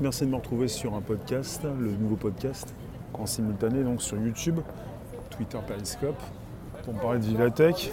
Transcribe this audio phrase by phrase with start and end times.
[0.00, 2.74] merci de me retrouver sur un podcast, le nouveau podcast,
[3.14, 4.58] en simultané donc sur YouTube,
[5.30, 6.20] Twitter, Periscope,
[6.84, 7.92] pour me parler de Vivatech.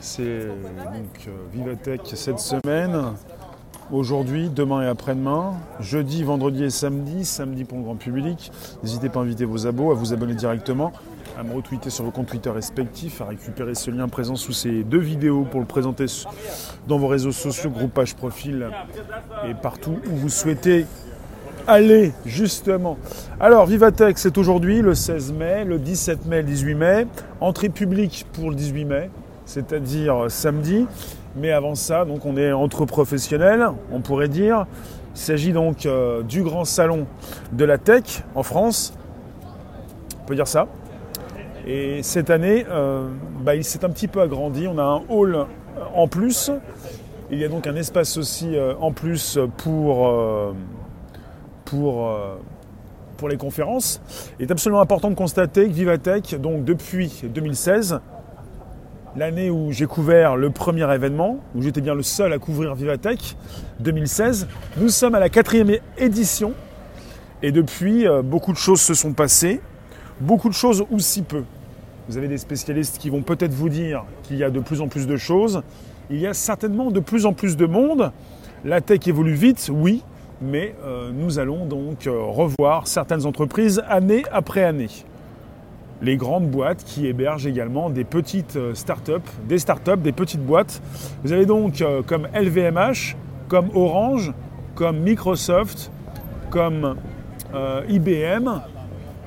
[0.00, 3.12] C'est donc euh, Vivatech cette semaine,
[3.90, 8.50] aujourd'hui, demain et après-demain, jeudi, vendredi et samedi, samedi pour le grand public.
[8.82, 10.92] N'hésitez pas à inviter vos abos, à vous abonner directement,
[11.38, 14.82] à me retweeter sur vos comptes Twitter respectifs, à récupérer ce lien présent sous ces
[14.82, 16.06] deux vidéos pour le présenter
[16.86, 18.70] dans vos réseaux sociaux, groupage, profil
[19.46, 20.86] et partout où vous souhaitez
[21.68, 22.96] aller justement.
[23.38, 27.06] Alors Vivatech c'est aujourd'hui le 16 mai, le 17 mai, le 18 mai,
[27.40, 29.10] entrée publique pour le 18 mai,
[29.44, 30.86] c'est-à-dire samedi.
[31.36, 34.66] Mais avant ça, donc on est entre professionnels, on pourrait dire.
[35.14, 37.06] Il s'agit donc euh, du grand salon
[37.52, 38.94] de la tech en France.
[40.22, 40.66] On peut dire ça.
[41.66, 43.08] Et cette année, euh,
[43.42, 44.66] bah, il s'est un petit peu agrandi.
[44.66, 45.46] On a un hall
[45.94, 46.50] en plus.
[47.30, 50.08] Il y a donc un espace aussi euh, en plus pour,
[51.70, 52.10] pour,
[53.16, 54.00] pour les conférences.
[54.38, 58.00] Il est absolument important de constater que Vivatech, donc depuis 2016,
[59.16, 63.36] l'année où j'ai couvert le premier événement, où j'étais bien le seul à couvrir Vivatech,
[63.80, 64.48] 2016.
[64.78, 66.54] Nous sommes à la quatrième édition
[67.42, 69.60] et depuis, euh, beaucoup de choses se sont passées,
[70.20, 71.44] beaucoup de choses ou si peu.
[72.08, 74.88] Vous avez des spécialistes qui vont peut-être vous dire qu'il y a de plus en
[74.88, 75.62] plus de choses.
[76.10, 78.12] Il y a certainement de plus en plus de monde.
[78.64, 80.02] La tech évolue vite, oui,
[80.40, 84.88] mais euh, nous allons donc euh, revoir certaines entreprises année après année
[86.00, 89.14] les grandes boîtes qui hébergent également des petites euh, startups,
[89.48, 90.80] des startups, des petites boîtes.
[91.24, 93.16] Vous avez donc comme LVMH,
[93.48, 94.32] comme Orange,
[94.76, 95.90] comme Microsoft,
[96.50, 96.94] comme
[97.88, 98.60] IBM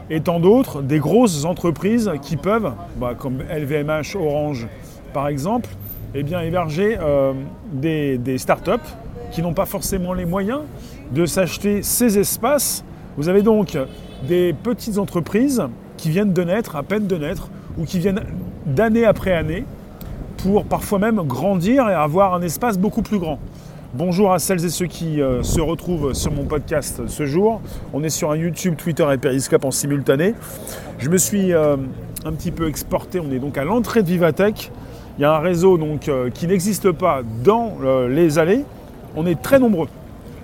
[0.09, 4.67] et tant d'autres, des grosses entreprises qui peuvent, bah, comme LVMH, Orange
[5.13, 5.69] par exemple,
[6.15, 6.97] eh héberger
[7.73, 8.87] des startups
[9.31, 10.61] qui n'ont pas forcément les moyens
[11.11, 12.83] de s'acheter ces espaces.
[13.17, 13.77] Vous avez donc
[14.27, 15.63] des petites entreprises
[15.97, 18.21] qui viennent de naître, à peine de naître, ou qui viennent
[18.65, 19.65] d'année après année,
[20.37, 23.39] pour parfois même grandir et avoir un espace beaucoup plus grand.
[23.93, 27.61] Bonjour à celles et ceux qui euh, se retrouvent sur mon podcast ce jour.
[27.93, 30.33] On est sur un YouTube, Twitter et Periscope en simultané.
[30.97, 31.75] Je me suis euh,
[32.23, 33.19] un petit peu exporté.
[33.19, 34.71] On est donc à l'entrée de Vivatech.
[35.17, 37.73] Il y a un réseau donc, euh, qui n'existe pas dans
[38.07, 38.63] les allées.
[39.17, 39.89] On est très nombreux.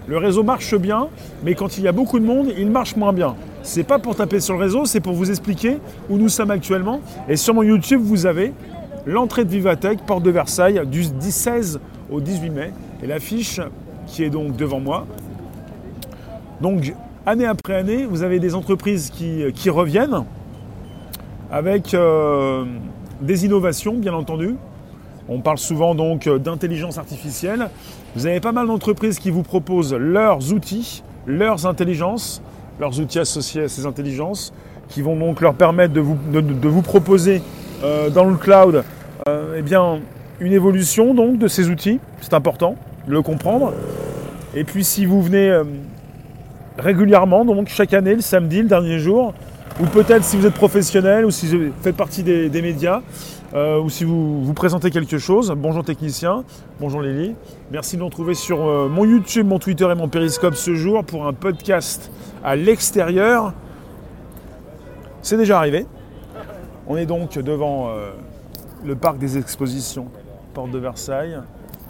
[0.07, 1.09] Le réseau marche bien,
[1.43, 3.35] mais quand il y a beaucoup de monde, il marche moins bien.
[3.61, 5.79] C'est pas pour taper sur le réseau, c'est pour vous expliquer
[6.09, 7.01] où nous sommes actuellement.
[7.27, 8.53] Et sur mon YouTube, vous avez
[9.05, 12.73] l'entrée de Vivatech, porte de Versailles, du 16 au 18 mai.
[13.03, 13.59] Et l'affiche
[14.05, 15.05] qui est donc devant moi.
[16.61, 16.93] Donc,
[17.25, 20.23] année après année, vous avez des entreprises qui, reviennent
[21.51, 22.63] avec euh,
[23.21, 24.55] des innovations, bien entendu.
[25.29, 27.69] On parle souvent donc d'intelligence artificielle.
[28.15, 32.41] Vous avez pas mal d'entreprises qui vous proposent leurs outils, leurs intelligences,
[32.79, 34.53] leurs outils associés à ces intelligences,
[34.89, 37.41] qui vont donc leur permettre de vous, proposer
[37.83, 38.83] euh, dans le cloud
[39.27, 41.99] euh, eh une évolution donc, de ces outils.
[42.21, 42.75] C'est important
[43.07, 43.73] de le comprendre.
[44.55, 45.63] Et puis si vous venez euh,
[46.77, 49.33] régulièrement, donc chaque année, le samedi, le dernier jour,
[49.79, 53.01] ou peut-être si vous êtes professionnel ou si vous faites partie des, médias,
[53.53, 55.53] ou si vous, vous présentez quelque chose.
[55.55, 56.43] Bonjour technicien,
[56.79, 57.35] bonjour Lily.
[57.71, 61.27] Merci de nous retrouver sur mon YouTube, mon Twitter et mon Periscope ce jour pour
[61.27, 62.11] un podcast
[62.43, 63.53] à l'extérieur.
[65.21, 65.85] C'est déjà arrivé.
[66.87, 68.11] On est donc devant euh,
[68.85, 70.07] le parc des expositions,
[70.53, 71.37] porte de Versailles,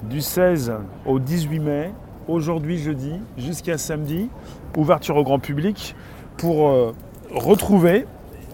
[0.09, 0.73] du 16
[1.05, 1.91] au 18 mai,
[2.27, 4.27] aujourd'hui jeudi, jusqu'à samedi,
[4.75, 5.95] ouverture au grand public,
[6.37, 6.93] pour euh,
[7.31, 8.05] retrouver,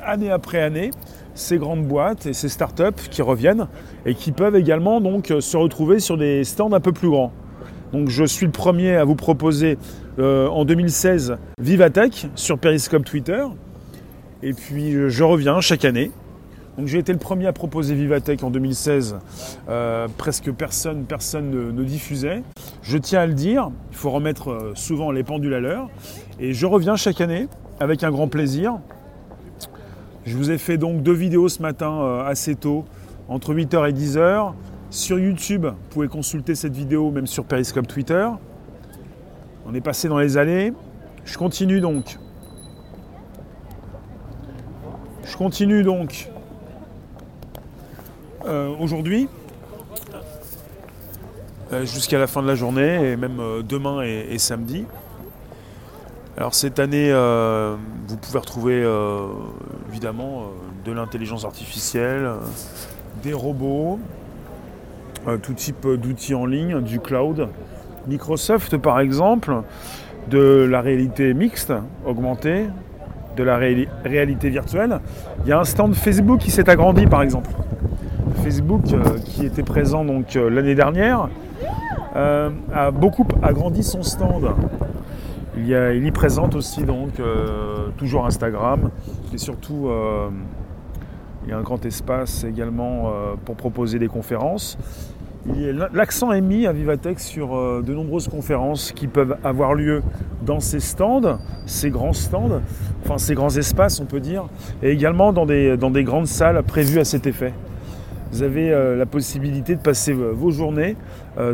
[0.02, 0.92] année après année,
[1.36, 3.68] ces grandes boîtes et ces startups qui reviennent
[4.06, 7.32] et qui peuvent également donc se retrouver sur des stands un peu plus grands.
[7.92, 9.78] Donc je suis le premier à vous proposer
[10.20, 13.44] euh, en 2016 Vivatech sur Periscope Twitter.
[14.42, 16.12] Et puis euh, je reviens chaque année.
[16.78, 19.18] Donc j'ai été le premier à proposer Vivatech en 2016.
[19.70, 22.44] Euh, presque personne, personne ne, diffusait.
[22.82, 25.90] Je tiens à le dire, il faut remettre souvent les pendules à l'heure.
[26.40, 27.48] Et je reviens chaque année
[27.80, 28.80] avec un grand plaisir.
[30.26, 32.86] Je vous ai fait donc deux vidéos ce matin assez tôt,
[33.28, 34.54] entre 8h et 10h.
[34.90, 38.28] Sur YouTube, vous pouvez consulter cette vidéo, même sur Periscope Twitter.
[39.66, 40.74] On est passé dans les allées.
[41.26, 42.20] Je continue donc.
[45.24, 46.33] Je continue donc euh,
[48.80, 49.28] aujourd'hui
[51.72, 54.86] euh, jusqu'à la fin de la journée et même euh, demain et, samedi.
[56.38, 57.12] Alors cette année,
[58.08, 58.84] vous pouvez retrouver
[59.92, 60.48] évidemment
[60.84, 62.28] de l'intelligence artificielle,
[63.22, 64.00] des robots,
[65.44, 67.50] tout type d'outils en ligne, du cloud.
[68.08, 69.62] Microsoft, par exemple,
[70.30, 71.72] de la réalité mixte,
[72.04, 72.66] augmentée,
[73.36, 75.00] de la réalité virtuelle.
[75.44, 77.50] Il y a un stand Facebook qui s'est agrandi par exemple.
[78.44, 81.30] Facebook euh, qui était présent donc euh, l'année dernière
[82.18, 84.50] euh, a beaucoup agrandi son stand.
[85.56, 87.22] Il y, présente aussi donc
[87.98, 88.90] toujours Instagram
[89.34, 89.88] et surtout
[91.44, 93.12] il y a un grand espace également
[93.46, 94.80] pour proposer des conférences.
[95.94, 100.02] L'accent est mis à Vivatech sur de nombreuses conférences qui peuvent avoir lieu
[100.44, 101.38] dans ces stands,
[101.68, 102.62] ces grands stands,
[103.04, 104.46] enfin ces grands espaces on peut dire,
[104.82, 107.54] et également dans des grandes salles prévues à cet effet.
[108.34, 110.98] Vous avez euh, la possibilité de passer euh, vos journées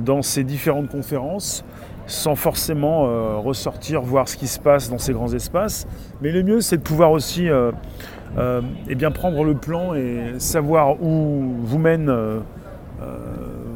[0.02, 1.64] dans ces différentes conférences
[2.08, 5.88] sans forcément ressortir, voir ce qui se passe dans ces grands espaces.
[6.22, 11.54] Mais le mieux, c'est de pouvoir aussi eh bien, prendre le plan et savoir où
[11.62, 12.12] vous mène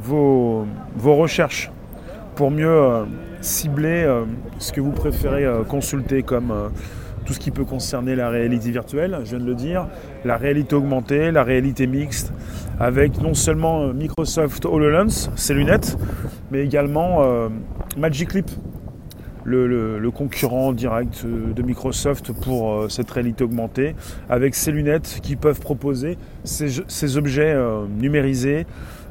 [0.04, 0.66] vos,
[1.04, 1.72] recherches
[2.36, 3.06] pour mieux euh,
[3.42, 4.24] cibler euh,
[4.60, 6.54] ce que vous préférez euh, consulter comme
[7.26, 9.88] tout ce qui peut concerner la réalité virtuelle, je viens de le dire,
[10.26, 12.34] la réalité augmentée, la réalité mixte,
[12.80, 15.98] avec non seulement Microsoft HoloLens, ses lunettes,
[16.52, 17.22] mais également
[17.98, 18.50] Magic Leap,
[19.44, 23.96] le, concurrent direct de Microsoft pour cette réalité augmentée,
[24.30, 27.56] avec ses lunettes qui peuvent proposer ces objets
[28.00, 28.66] numérisés,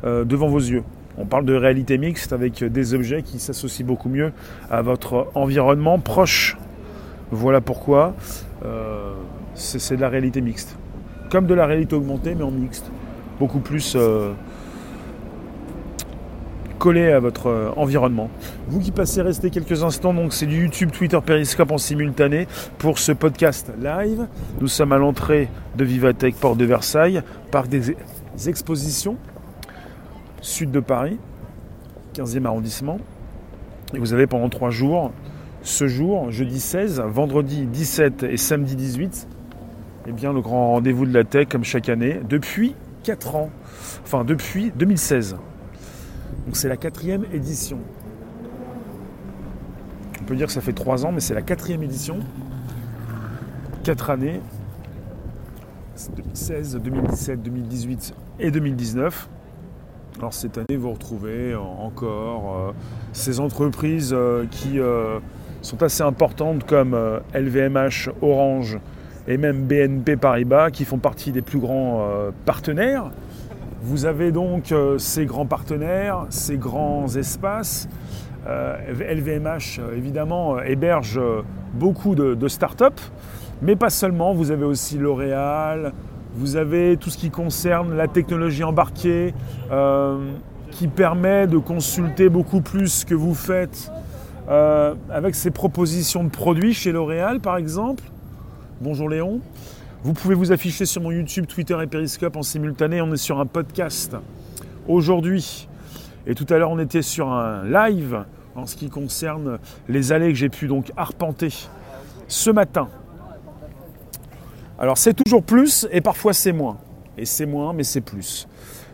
[0.05, 0.83] euh, devant vos yeux.
[1.17, 4.33] On parle de réalité mixte avec des objets qui s'associent beaucoup mieux
[4.69, 6.57] à votre environnement proche.
[7.31, 8.15] Voilà pourquoi
[8.65, 9.13] euh,
[9.55, 10.77] c'est de la réalité mixte.
[11.31, 12.91] Comme de la réalité augmentée, mais en mixte.
[13.43, 14.35] Beaucoup plus euh,
[16.79, 18.31] collé à votre environnement.
[18.69, 22.47] Vous qui passez rester quelques instants, donc c'est du YouTube, Twitter, Periscope en simultané
[22.79, 24.29] pour ce podcast live.
[24.61, 27.97] Nous sommes à l'entrée de Vivatech, porte de Versailles, parc des
[28.47, 29.17] expositions
[30.41, 31.19] sud de Paris,
[32.15, 32.99] 15e arrondissement.
[33.93, 35.11] Et vous avez pendant trois jours,
[35.63, 39.27] ce jour, jeudi 16, vendredi 17 et samedi 18,
[40.07, 43.51] eh bien, le grand rendez-vous de la tech, comme chaque année, depuis 4 ans,
[44.03, 45.37] enfin depuis 2016.
[46.47, 47.79] Donc c'est la quatrième édition.
[50.21, 52.21] On peut dire que ça fait 3 ans, mais c'est la quatrième édition.
[53.85, 54.41] 4 années.
[56.17, 59.29] 2016, 2017, 2018 et 2019.
[60.19, 62.73] Alors cette année, vous retrouvez encore euh,
[63.13, 65.19] ces entreprises euh, qui euh,
[65.63, 66.97] sont assez importantes comme
[67.35, 68.79] LVMH, Orange
[69.29, 72.07] et même BNP Paribas qui font partie des plus grands
[72.45, 73.11] partenaires.
[73.83, 77.89] Vous avez donc ces grands partenaires, ces grands espaces.
[78.47, 81.21] LVMH, évidemment, héberge
[81.75, 83.03] beaucoup de, startups,
[83.61, 84.35] mais pas seulement.
[84.35, 85.93] Vous avez aussi L'Oréal,
[86.35, 89.35] vous avez tout ce qui concerne la technologie embarquée,
[89.71, 90.33] euh,
[90.71, 93.93] qui permet de consulter beaucoup plus que vous faites
[94.49, 98.05] euh, avec ces propositions de produits chez L'Oréal, par exemple.
[98.83, 99.41] Bonjour Léon.
[100.03, 103.01] Vous pouvez vous afficher sur mon YouTube, Twitter et Periscope en simultané.
[103.01, 104.17] On est sur un podcast
[104.89, 105.69] aujourd'hui.
[106.27, 108.25] Et tout à l'heure, on était sur un live
[108.57, 109.59] en ce qui concerne
[109.89, 111.51] les allées que j'ai pu donc arpenter
[112.27, 112.89] ce matin
[114.83, 116.77] alors c'est toujours plus et parfois c'est moins.
[117.17, 118.49] Et c'est moins, mais c'est plus.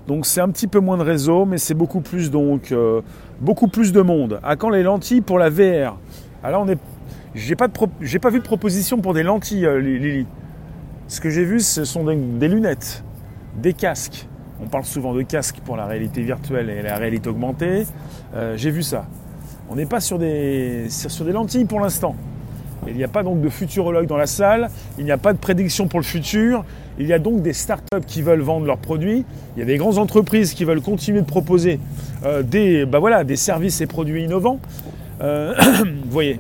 [0.07, 3.01] Donc c'est un petit peu moins de réseau, mais c'est beaucoup plus donc euh,
[3.41, 4.39] beaucoup plus de monde.
[4.43, 5.97] À quand les lentilles pour la VR
[6.43, 6.79] Alors on est,
[7.35, 7.69] j'ai pas
[8.01, 10.27] j'ai pas vu de proposition pour des lentilles, euh, Lily.
[11.09, 13.03] Ce que j'ai vu, ce sont des, lunettes,
[13.57, 14.27] des casques.
[14.63, 17.87] On parle souvent de casques pour la réalité virtuelle et la réalité augmentée.
[18.35, 19.07] Euh, j'ai vu ça.
[19.71, 22.15] On n'est pas sur des, sur des lentilles pour l'instant.
[22.87, 25.39] Il n'y a pas donc de futurologue dans la salle, il n'y a pas de
[25.39, 26.65] prédiction pour le futur,
[26.99, 29.25] il y a donc des startups qui veulent vendre leurs produits,
[29.57, 31.81] il y a des grandes entreprises qui veulent continuer de proposer
[32.25, 34.61] euh, des, bah voilà, des services et produits innovants.
[35.21, 36.39] Vous voyez,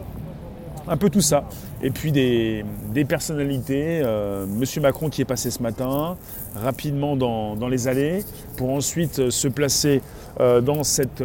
[0.89, 1.45] un peu tout ça.
[1.83, 2.65] Et puis des,
[3.07, 6.17] personnalités, euh, Monsieur Macron qui est passé ce matin,
[6.57, 8.25] rapidement dans, les allées,
[8.57, 10.03] pour ensuite se placer
[10.39, 11.23] dans cette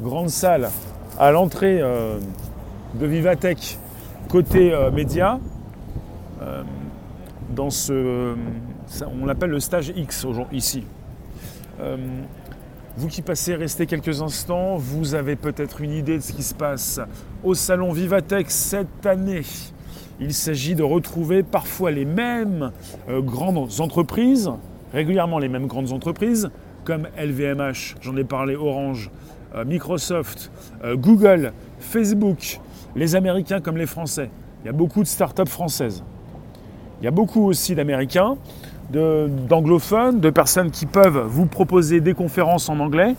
[0.00, 0.70] grande salle
[1.18, 3.78] à l'entrée de Vivatech
[4.28, 5.40] Côté euh, média,
[6.42, 6.62] euh,
[7.48, 8.34] dans ce,
[9.22, 10.84] on l'appelle le stage X ici.
[12.98, 16.42] Euh, vous qui passez, restez quelques instants, vous avez peut-être une idée de ce qui
[16.42, 17.00] se passe
[17.44, 19.42] au salon Vivatech cette année.
[20.20, 22.72] Il s'agit de retrouver parfois les mêmes
[23.08, 24.50] grandes entreprises,
[24.92, 26.50] régulièrement les mêmes grandes entreprises,
[26.84, 29.10] comme LVMH, j'en ai parlé, Orange,
[29.64, 30.50] Microsoft,
[30.94, 32.58] Google, Facebook,
[32.96, 34.30] les Américains comme les Français.
[34.64, 36.02] Il y a beaucoup de startups françaises.
[37.00, 38.36] Il y a beaucoup aussi d'Américains,
[38.90, 43.14] d'anglophones, de, personnes qui peuvent vous proposer des conférences en anglais.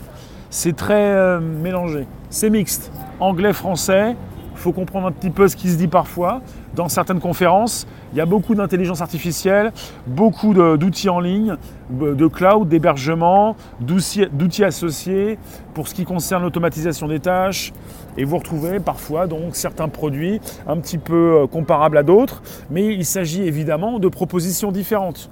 [0.50, 2.06] C'est très euh, mélangé.
[2.28, 2.92] C'est mixte.
[3.20, 4.16] Anglais, français,
[4.60, 6.42] faut comprendre un petit peu ce qui se dit parfois.
[6.74, 9.72] Dans certaines conférences, il y a beaucoup d'intelligence artificielle,
[10.06, 11.56] beaucoup d'outils en ligne,
[11.90, 15.38] de cloud, d'hébergement, d'outils associés
[15.74, 17.72] pour ce qui concerne l'automatisation des tâches.
[18.16, 22.86] Et vous retrouvez parfois donc certains produits un petit peu euh, comparables à d'autres, mais
[22.86, 25.30] il s'agit évidemment de propositions différentes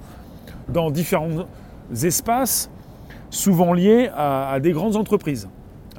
[0.71, 1.45] dans différents
[2.03, 2.69] espaces,
[3.29, 5.49] souvent liés à, des grandes entreprises.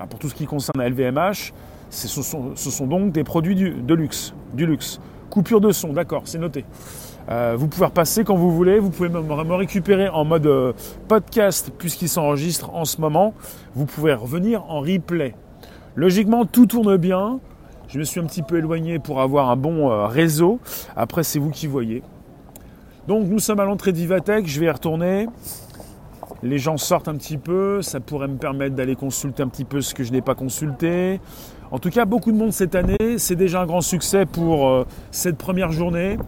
[0.09, 1.53] pour tout ce qui concerne la LVMH,
[1.91, 5.01] ce sont, donc des produits de luxe, du luxe.
[5.29, 6.65] Coupure de son, d'accord, c'est noté.
[7.31, 10.73] Euh, vous pouvez repasser quand vous voulez, vous pouvez me, récupérer en mode euh,
[11.07, 13.35] podcast puisqu'il s'enregistre en ce moment.
[13.75, 15.35] Vous pouvez revenir en replay.
[15.95, 17.39] Logiquement, tout tourne bien.
[17.89, 20.61] Je me suis un petit peu éloigné pour avoir un bon euh, réseau.
[20.97, 22.03] Après, c'est vous qui voyez.
[23.11, 24.47] Donc, nous sommes à l'entrée d'Ivatech.
[24.47, 25.27] Je vais y retourner.
[26.45, 27.83] Les gens sortent un petit peu.
[27.83, 31.21] Ça pourrait me permettre d'aller consulter un petit peu ce que je n'ai pas consulté.
[31.73, 33.19] En tout cas, beaucoup de monde cette année.
[33.19, 36.19] C'est déjà un grand succès pour euh, cette première journée.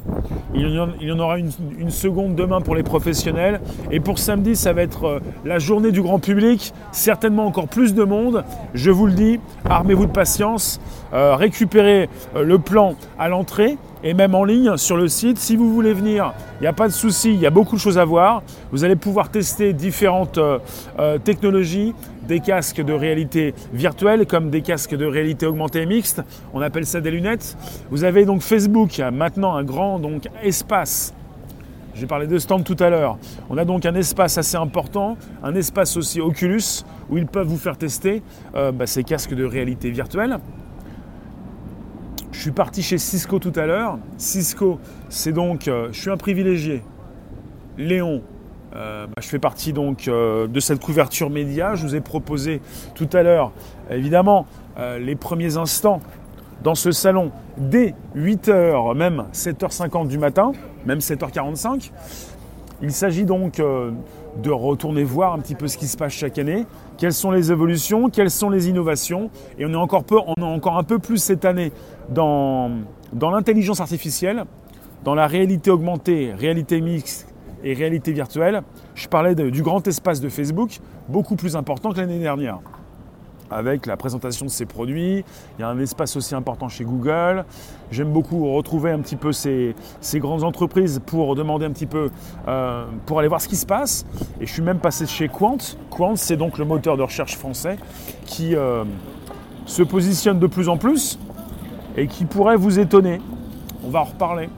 [0.57, 0.69] Il
[1.01, 3.61] y en, aura une, seconde demain pour les professionnels.
[3.93, 6.75] Et pour samedi, ça va être euh, la journée du grand public.
[6.91, 8.43] Certainement encore plus de monde.
[8.75, 9.39] Je vous le dis,
[9.71, 10.81] armez-vous de patience.
[11.13, 15.39] Euh, récupérez le plan à l'entrée et même en ligne sur le site.
[15.39, 17.81] Si vous voulez venir, il n'y a pas de souci, il y a beaucoup de
[17.81, 18.43] choses à voir.
[18.71, 20.39] Vous allez pouvoir tester différentes
[21.25, 21.95] technologies,
[22.27, 26.23] des casques de réalité virtuelle comme des casques de réalité augmentée mixte.
[26.55, 27.57] On appelle ça des lunettes.
[27.91, 30.01] Vous avez donc Facebook, maintenant un grand
[30.43, 31.15] espace.
[31.95, 33.19] J'ai parlé de stand tout à l'heure.
[33.51, 37.59] On a donc un espace assez important, un espace aussi Oculus où ils peuvent vous
[37.59, 38.23] faire tester
[38.55, 40.39] euh, bah, ces casques de réalité virtuelle.
[42.43, 44.01] Suis parti chez Cisco tout à l'heure.
[44.19, 46.83] Cisco, c'est donc, euh, je suis un privilégié.
[47.79, 48.21] Léon,
[48.75, 51.77] euh, bah, je fais partie donc euh, de cette couverture média.
[51.77, 52.61] Je vous ai proposé
[52.97, 53.53] tout à l'heure,
[53.93, 54.47] évidemment,
[54.77, 56.01] les premiers instants
[56.65, 60.51] dans ce salon dès 8h, même 7h50 du matin,
[60.85, 61.93] même 7h45.
[62.83, 66.67] Il s'agit donc de retourner voir un petit peu ce qui se passe chaque année,
[67.03, 69.29] quelles sont les évolutions, quelles sont les innovations?
[69.59, 70.05] Et on est encore,
[70.41, 71.73] encore un peu plus cette année
[72.09, 72.71] dans
[73.21, 74.45] l'intelligence artificielle,
[75.03, 77.27] dans la réalité augmentée, réalité mixte
[77.65, 78.63] et réalité virtuelle,
[78.95, 80.79] je parlais du grand espace de Facebook,
[81.09, 82.61] beaucoup plus important que l'année dernière.
[83.53, 85.25] Avec la présentation de ses produits,
[85.59, 87.45] il y a un espace aussi important chez Google.
[87.91, 89.75] J'aime beaucoup retrouver un petit peu ces,
[90.15, 92.11] grandes entreprises pour demander un petit peu,
[92.49, 94.07] euh, pour aller voir ce qui se passe.
[94.41, 95.59] Et je suis même passé chez Quant.
[95.91, 97.77] Quant, c'est donc le moteur de recherche français
[98.25, 98.85] qui euh,
[99.67, 101.19] se positionne de plus en plus
[101.97, 103.21] et qui pourrait vous étonner.
[103.85, 104.49] On va en reparler.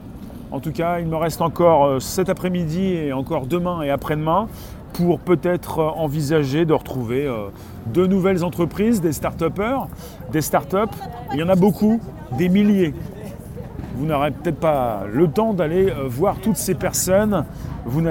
[0.51, 4.47] En tout cas, il me reste encore euh, cet après-midi et encore demain et après-demain
[4.93, 7.47] pour peut-être euh, envisager de retrouver euh,
[7.87, 9.87] de nouvelles entreprises, des start-upers,
[10.31, 10.89] des start-up.
[11.33, 11.99] Il y en a beaucoup,
[12.37, 12.93] des milliers.
[13.95, 17.45] Vous n'aurez peut-être pas le temps d'aller voir toutes ces personnes.
[17.85, 18.01] Vous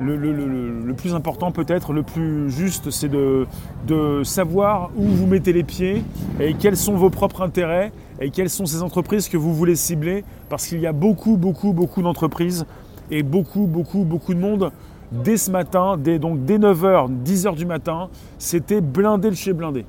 [0.00, 3.46] le, plus important peut-être, le plus juste, c'est de,
[3.86, 6.04] de, savoir où vous mettez les pieds
[6.40, 10.24] et quels sont vos propres intérêts et quelles sont ces entreprises que vous voulez cibler
[10.48, 12.66] parce qu'il y a beaucoup, beaucoup, beaucoup d'entreprises
[13.10, 14.72] et beaucoup, beaucoup, beaucoup de monde.
[15.10, 19.86] Dès ce matin, dès, donc dès 9h, 10h du matin, c'était blindé le chez blindé.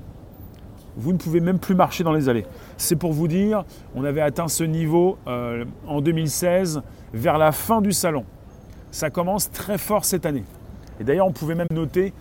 [0.95, 2.45] Vous ne pouvez même plus marcher dans les allées.
[2.77, 3.63] C'est pour vous dire,
[3.95, 6.81] on avait atteint ce niveau euh, en 2016
[7.13, 8.25] vers la fin du salon.
[8.91, 10.43] Ça commence très fort cette année.
[10.99, 12.13] Et d'ailleurs, on pouvait même noter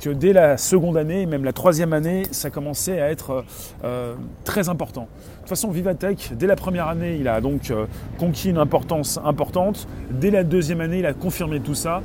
[0.00, 3.44] que dès la seconde année, même la troisième année, ça commençait à être
[3.84, 5.02] euh, très important.
[5.02, 7.86] De toute façon, Vivatech, dès la première année, il a donc euh,
[8.18, 9.86] conquis une importance importante.
[10.10, 12.02] Dès la deuxième année, il a confirmé tout ça.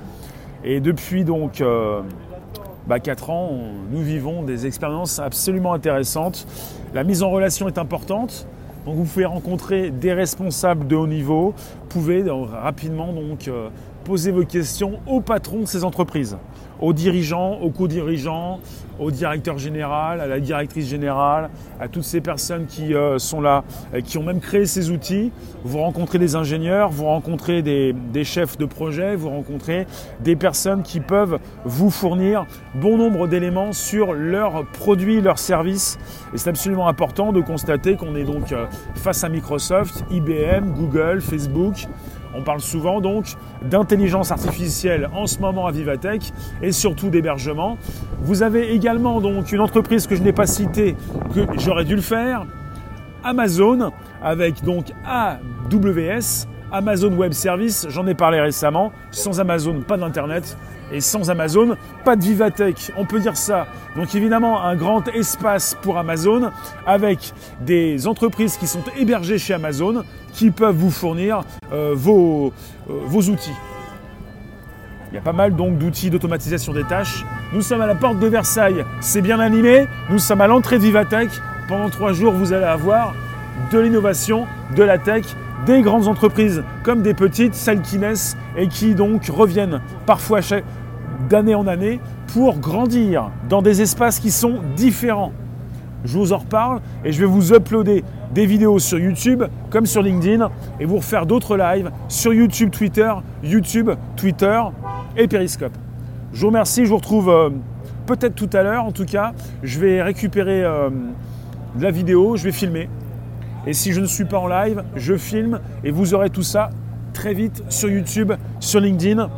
[0.63, 2.01] Et depuis donc euh,
[2.87, 3.51] bah, 4 ans,
[3.91, 6.47] nous vivons des expériences absolument intéressantes.
[6.93, 8.47] La mise en relation est importante.
[8.85, 11.53] Donc vous pouvez rencontrer des responsables de haut niveau.
[11.81, 13.49] Vous pouvez rapidement donc
[14.05, 16.37] poser vos questions au patron de ces entreprises
[16.79, 18.59] aux dirigeants, aux co-dirigeants,
[18.99, 23.63] au directeur général, à la directrice générale, à toutes ces personnes qui euh, sont là,
[24.05, 25.31] qui ont même créé ces outils.
[25.63, 29.85] Vous rencontrez des ingénieurs, vous rencontrez des, chefs de projet, vous rencontrez
[30.23, 35.97] des personnes qui peuvent vous fournir bon nombre d'éléments sur leurs produits, leurs services.
[36.33, 41.21] Et c'est absolument important de constater qu'on est donc euh, face à Microsoft, IBM, Google,
[41.21, 41.87] Facebook,
[42.35, 43.25] on parle souvent donc
[43.63, 47.77] d'intelligence artificielle en ce moment à Vivatech et surtout d'hébergement.
[48.21, 50.95] Vous avez également donc une entreprise que je n'ai pas citée,
[51.33, 52.45] que j'aurais dû le faire,
[53.23, 58.91] Amazon, avec donc AWS, Amazon Web Service, j'en ai parlé récemment.
[59.11, 60.57] Sans Amazon, pas d'Internet.
[60.91, 63.65] Et sans Amazon, pas de Vivatech, on peut dire ça.
[63.95, 66.51] Donc évidemment, un grand espace pour Amazon
[66.85, 70.03] avec des entreprises qui sont hébergées chez Amazon
[70.35, 72.51] qui peuvent vous fournir euh, vos,
[72.89, 73.53] euh, vos outils.
[75.11, 77.23] Il y a pas mal donc d'outils d'automatisation des tâches.
[77.53, 79.87] Nous sommes à la porte de Versailles, c'est bien animé.
[80.09, 81.29] Nous sommes à l'entrée de Vivatech.
[81.69, 83.13] Pendant trois jours, vous allez avoir
[83.71, 85.23] de l'innovation, de la tech,
[85.65, 90.41] des grandes entreprises comme des petites, celles qui naissent et qui donc reviennent parfois
[91.29, 92.01] d'année en année
[92.33, 95.31] pour grandir dans des espaces qui sont différents.
[96.05, 100.01] Je vous en reparle et je vais vous uploader des vidéos sur YouTube comme sur
[100.01, 103.11] LinkedIn et vous refaire d'autres lives sur YouTube, Twitter,
[103.43, 104.61] YouTube, Twitter
[105.17, 105.73] et Periscope.
[106.31, 107.49] Je vous remercie, je vous retrouve euh,
[108.05, 109.33] peut-être tout à l'heure en tout cas.
[109.63, 110.89] Je vais récupérer euh,
[111.79, 112.87] la vidéo, je vais filmer
[113.65, 116.69] et si je ne suis pas en live, je filme et vous aurez tout ça
[117.13, 119.29] très vite sur YouTube, sur LinkedIn.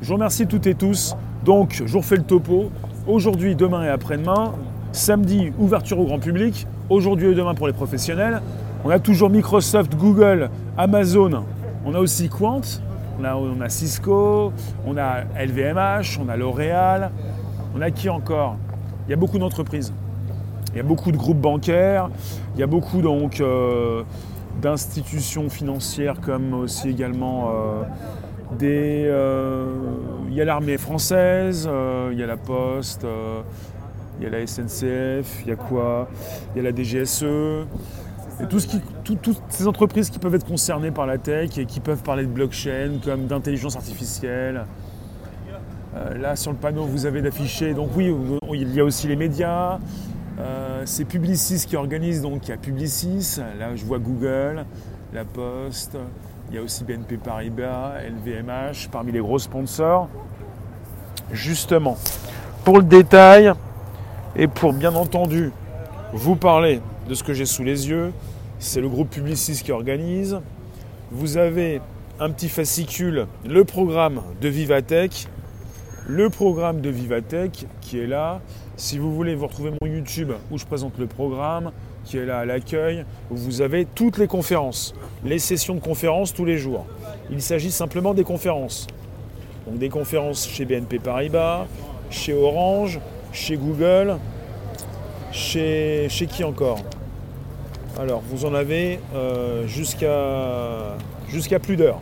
[0.00, 1.14] Je vous remercie toutes et tous.
[1.44, 2.70] Donc, je vous refais le topo.
[3.06, 4.52] Aujourd'hui, demain et après-demain.
[4.92, 6.66] Samedi, ouverture au grand public.
[6.90, 8.42] Aujourd'hui et demain pour les professionnels.
[8.84, 11.44] On a toujours Microsoft, Google, Amazon.
[11.86, 12.60] On a aussi Quant.
[13.18, 14.52] On a, Cisco.
[14.86, 16.20] On a LVMH.
[16.22, 17.10] On a L'Oréal.
[17.74, 18.56] On a qui encore?
[19.06, 19.94] Il y a beaucoup d'entreprises.
[20.72, 22.08] Il y a beaucoup de groupes bancaires,
[22.54, 24.04] il y a beaucoup donc euh,
[24.62, 27.82] d'institutions financières comme aussi également euh,
[28.58, 29.04] des.
[29.06, 29.66] Euh,
[30.28, 31.68] il y a l'armée française,
[32.10, 33.06] il y a la Poste,
[34.24, 36.08] y a la SNCF, il y a quoi?
[36.54, 37.24] Il y a la DGSE.
[38.42, 41.66] Et tout ce qui, toutes ces entreprises qui peuvent être concernées par la tech et
[41.66, 44.64] qui peuvent parler de blockchain comme d'intelligence artificielle.
[46.16, 48.12] là sur le panneau vous avez d'afficher, donc oui,
[48.52, 49.78] il y a aussi les médias,
[50.40, 54.64] euh, c'est Publicis qui organise, donc il y a Publicis, là je vois Google,
[55.12, 55.96] La Poste,
[56.50, 60.08] il y a aussi BNP Paribas, LVMH, parmi les gros sponsors.
[61.30, 61.96] Justement,
[62.64, 63.52] pour le détail
[64.36, 65.52] et pour bien entendu
[66.12, 68.12] vous parler de ce que j'ai sous les yeux,
[68.58, 70.38] c'est le groupe Publicis qui organise.
[71.10, 71.80] Vous avez
[72.20, 75.26] un petit fascicule, le programme de Vivatech,
[76.06, 78.40] le programme de Vivatech qui est là,
[78.76, 81.72] si vous voulez, vous retrouvez mon YouTube où je présente le programme
[82.04, 86.34] qui est là à l'accueil, où vous avez toutes les conférences, les sessions de conférences
[86.34, 86.86] tous les jours.
[87.30, 88.86] Il s'agit simplement des conférences.
[89.66, 91.66] Donc des conférences chez BNP Paribas,
[92.10, 92.98] chez Orange,
[93.32, 94.18] chez Google,
[95.32, 96.80] chez, chez qui encore
[97.98, 100.96] Alors, vous en avez euh, jusqu'à
[101.28, 102.00] jusqu'à plus d'heures.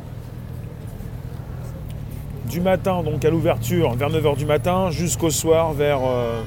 [2.46, 6.00] Du matin, donc à l'ouverture, vers 9h du matin, jusqu'au soir, vers...
[6.04, 6.42] Euh,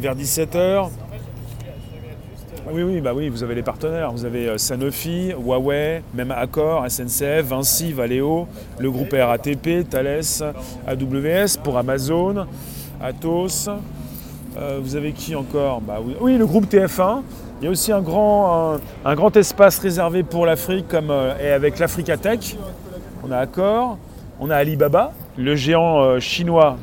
[0.00, 0.88] vers 17h.
[2.70, 4.12] Oui, oui, bah oui, vous avez les partenaires.
[4.12, 8.46] Vous avez euh, Sanofi, Huawei, même Accor, SNCF, Vinci, Valeo,
[8.78, 10.54] le groupe RATP, Thales,
[10.86, 12.46] AWS pour Amazon,
[13.00, 13.68] Atos.
[14.58, 17.22] Euh, vous avez qui encore bah oui, le groupe TF1.
[17.60, 21.50] Il y a aussi un grand, un, grand espace réservé pour l'Afrique comme, euh, et
[21.50, 22.56] avec l'Africa Tech.
[23.22, 23.98] On a Accor,
[24.40, 26.76] on a Alibaba, le géant chinois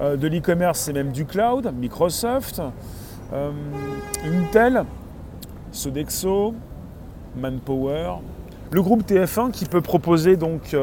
[0.00, 2.62] euh, de l'e-commerce et même du cloud, Microsoft,
[4.24, 4.84] Intel,
[5.72, 6.54] Sodexo,
[7.36, 8.18] Manpower,
[8.70, 10.76] le groupe TF1 qui peut proposer donc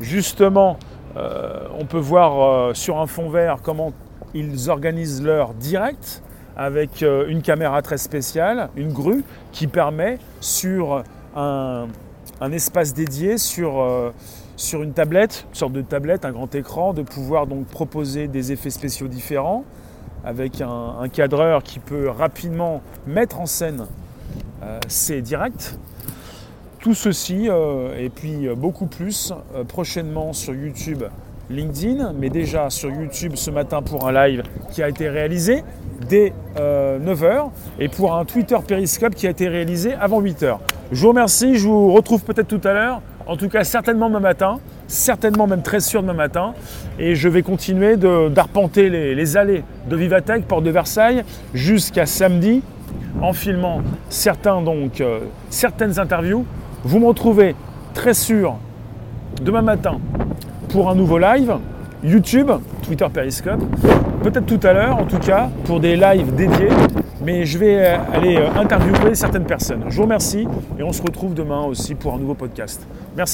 [0.00, 0.78] justement,
[1.14, 3.92] on peut voir sur un fond vert comment
[4.34, 6.22] ils organisent leur direct
[6.56, 11.86] avec une caméra très spéciale, une grue qui permet sur un,
[12.50, 14.12] espace dédié, sur
[14.56, 18.52] sur une tablette, une sorte de tablette, un grand écran, de pouvoir donc proposer des
[18.52, 19.64] effets spéciaux différents
[20.24, 23.86] avec un, cadreur qui peut rapidement mettre en scène
[24.62, 25.76] euh, ses directs.
[26.80, 31.04] Tout ceci euh, et puis beaucoup plus euh, prochainement sur YouTube,
[31.50, 35.62] LinkedIn, mais déjà sur YouTube ce matin pour un live qui a été réalisé
[36.08, 40.58] dès 9h et pour un Twitter Periscope qui a été réalisé avant 8h.
[40.92, 44.20] Je vous remercie, je vous retrouve peut-être tout à l'heure en tout cas, certainement demain
[44.20, 46.54] matin, certainement même très sûr demain matin.
[46.98, 52.62] Et je vais continuer d'arpenter les, allées de Vivatech, porte de Versailles, jusqu'à samedi,
[53.20, 56.46] en filmant certains, donc, euh, certaines interviews.
[56.84, 57.56] Vous me retrouvez
[57.94, 58.56] très sûr
[59.42, 59.98] demain matin
[60.76, 61.54] pour un nouveau live,
[62.04, 62.50] YouTube,
[62.82, 63.62] Twitter Periscope,
[64.22, 66.68] peut-être tout à l'heure en tout cas, pour des lives dédiés
[67.24, 69.84] mais je vais euh, aller euh, interviewer certaines personnes.
[69.88, 70.46] Je vous remercie
[70.78, 72.86] et on se retrouve demain aussi pour un nouveau podcast.
[73.16, 73.24] Merci.